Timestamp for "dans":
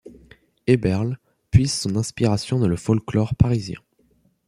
2.57-2.67